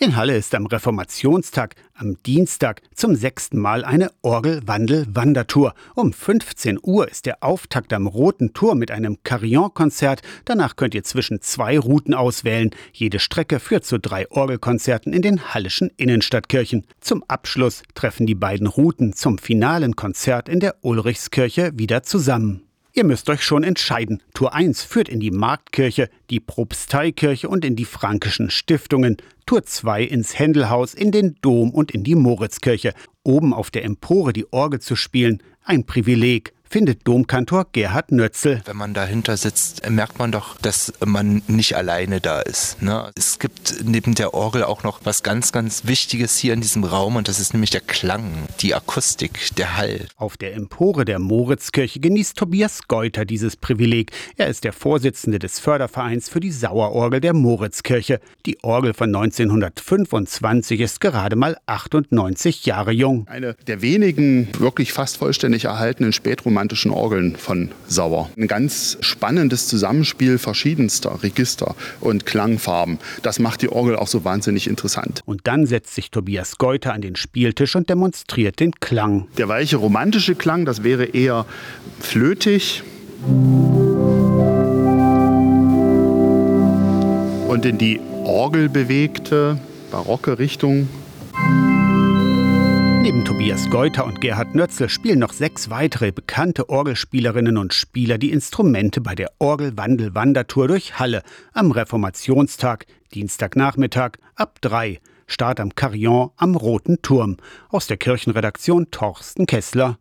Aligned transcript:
In 0.00 0.14
Halle 0.14 0.36
ist 0.36 0.54
am 0.54 0.66
Reformationstag, 0.66 1.74
am 1.92 2.22
Dienstag, 2.22 2.82
zum 2.94 3.16
sechsten 3.16 3.58
Mal 3.58 3.84
eine 3.84 4.12
Orgelwandel-Wandertour. 4.22 5.74
Um 5.96 6.12
15 6.12 6.78
Uhr 6.80 7.08
ist 7.08 7.26
der 7.26 7.42
Auftakt 7.42 7.92
am 7.92 8.06
Roten 8.06 8.52
Tor 8.52 8.76
mit 8.76 8.92
einem 8.92 9.18
Carillon-Konzert. 9.24 10.22
Danach 10.44 10.76
könnt 10.76 10.94
ihr 10.94 11.02
zwischen 11.02 11.40
zwei 11.40 11.80
Routen 11.80 12.14
auswählen. 12.14 12.70
Jede 12.92 13.18
Strecke 13.18 13.58
führt 13.58 13.84
zu 13.84 13.98
drei 13.98 14.30
Orgelkonzerten 14.30 15.12
in 15.12 15.22
den 15.22 15.52
hallischen 15.52 15.90
Innenstadtkirchen. 15.96 16.86
Zum 17.00 17.24
Abschluss 17.26 17.82
treffen 17.94 18.24
die 18.24 18.36
beiden 18.36 18.68
Routen 18.68 19.14
zum 19.14 19.36
finalen 19.38 19.96
Konzert 19.96 20.48
in 20.48 20.60
der 20.60 20.76
Ulrichskirche 20.82 21.72
wieder 21.74 22.04
zusammen. 22.04 22.67
Ihr 22.94 23.04
müsst 23.04 23.28
euch 23.28 23.42
schon 23.42 23.64
entscheiden. 23.64 24.22
Tour 24.34 24.54
1 24.54 24.82
führt 24.82 25.08
in 25.08 25.20
die 25.20 25.30
Marktkirche, 25.30 26.08
die 26.30 26.40
Propsteikirche 26.40 27.48
und 27.48 27.64
in 27.64 27.76
die 27.76 27.84
Frankischen 27.84 28.50
Stiftungen. 28.50 29.18
Tour 29.46 29.62
2 29.62 30.02
ins 30.02 30.38
Händelhaus, 30.38 30.94
in 30.94 31.12
den 31.12 31.36
Dom 31.42 31.70
und 31.70 31.90
in 31.90 32.02
die 32.02 32.14
Moritzkirche. 32.14 32.94
Oben 33.22 33.52
auf 33.52 33.70
der 33.70 33.84
Empore 33.84 34.32
die 34.32 34.52
Orgel 34.52 34.80
zu 34.80 34.96
spielen, 34.96 35.42
ein 35.62 35.84
Privileg 35.84 36.54
findet 36.70 37.06
Domkantor 37.06 37.66
Gerhard 37.72 38.12
Nötzel. 38.12 38.60
Wenn 38.64 38.76
man 38.76 38.94
dahinter 38.94 39.36
sitzt, 39.36 39.88
merkt 39.88 40.18
man 40.18 40.32
doch, 40.32 40.58
dass 40.58 40.92
man 41.04 41.42
nicht 41.46 41.76
alleine 41.76 42.20
da 42.20 42.40
ist. 42.40 42.82
Ne? 42.82 43.10
Es 43.16 43.38
gibt 43.38 43.84
neben 43.84 44.14
der 44.14 44.34
Orgel 44.34 44.64
auch 44.64 44.82
noch 44.82 45.00
was 45.04 45.22
ganz, 45.22 45.52
ganz 45.52 45.86
Wichtiges 45.86 46.36
hier 46.36 46.52
in 46.52 46.60
diesem 46.60 46.84
Raum 46.84 47.16
und 47.16 47.28
das 47.28 47.40
ist 47.40 47.54
nämlich 47.54 47.70
der 47.70 47.80
Klang, 47.80 48.24
die 48.60 48.74
Akustik, 48.74 49.54
der 49.56 49.76
Hall. 49.76 50.06
Auf 50.16 50.36
der 50.36 50.54
Empore 50.54 51.04
der 51.04 51.18
Moritzkirche 51.18 52.00
genießt 52.00 52.36
Tobias 52.36 52.86
Geuter 52.88 53.24
dieses 53.24 53.56
Privileg. 53.56 54.12
Er 54.36 54.48
ist 54.48 54.64
der 54.64 54.72
Vorsitzende 54.72 55.38
des 55.38 55.58
Fördervereins 55.58 56.28
für 56.28 56.40
die 56.40 56.52
Sauerorgel 56.52 57.20
der 57.20 57.32
Moritzkirche. 57.32 58.20
Die 58.46 58.62
Orgel 58.62 58.94
von 58.94 59.14
1925 59.14 60.80
ist 60.80 61.00
gerade 61.00 61.36
mal 61.36 61.56
98 61.66 62.66
Jahre 62.66 62.92
jung. 62.92 63.26
Eine 63.28 63.54
der 63.66 63.80
wenigen 63.82 64.48
wirklich 64.58 64.92
fast 64.92 65.16
vollständig 65.16 65.64
erhaltenen 65.64 66.12
spätromanischen 66.12 66.57
romantischen 66.58 66.90
Orgeln 66.90 67.36
von 67.36 67.70
Sauer. 67.86 68.30
Ein 68.36 68.48
ganz 68.48 68.98
spannendes 69.00 69.68
Zusammenspiel 69.68 70.38
verschiedenster 70.38 71.22
Register 71.22 71.76
und 72.00 72.26
Klangfarben. 72.26 72.98
Das 73.22 73.38
macht 73.38 73.62
die 73.62 73.68
Orgel 73.68 73.94
auch 73.94 74.08
so 74.08 74.24
wahnsinnig 74.24 74.66
interessant. 74.66 75.20
Und 75.24 75.42
dann 75.44 75.66
setzt 75.66 75.94
sich 75.94 76.10
Tobias 76.10 76.58
Geuter 76.58 76.94
an 76.94 77.00
den 77.00 77.14
Spieltisch 77.14 77.76
und 77.76 77.88
demonstriert 77.88 78.58
den 78.58 78.72
Klang. 78.72 79.28
Der 79.36 79.46
weiche 79.46 79.76
romantische 79.76 80.34
Klang, 80.34 80.64
das 80.64 80.82
wäre 80.82 81.04
eher 81.04 81.46
flötig. 82.00 82.82
Und 87.46 87.64
in 87.64 87.78
die 87.78 88.00
orgelbewegte, 88.24 89.60
barocke 89.92 90.40
Richtung 90.40 90.88
Neben 93.08 93.24
Tobias 93.24 93.70
Geuter 93.70 94.04
und 94.04 94.20
Gerhard 94.20 94.54
Nötzel 94.54 94.90
spielen 94.90 95.20
noch 95.20 95.32
sechs 95.32 95.70
weitere 95.70 96.12
bekannte 96.12 96.68
Orgelspielerinnen 96.68 97.56
und 97.56 97.72
Spieler 97.72 98.18
die 98.18 98.30
Instrumente 98.30 99.00
bei 99.00 99.14
der 99.14 99.32
Orgelwandel-Wandertour 99.38 100.68
durch 100.68 100.98
Halle 100.98 101.22
am 101.54 101.70
Reformationstag, 101.70 102.84
Dienstagnachmittag 103.14 104.18
ab 104.34 104.58
drei. 104.60 105.00
Start 105.26 105.58
am 105.58 105.74
Carillon 105.74 106.32
am 106.36 106.54
Roten 106.54 107.00
Turm. 107.00 107.38
Aus 107.70 107.86
der 107.86 107.96
Kirchenredaktion 107.96 108.90
Torsten 108.90 109.46
Kessler. 109.46 109.96